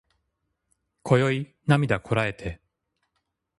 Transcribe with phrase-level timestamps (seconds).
[1.03, 2.59] 今宵涙こらえて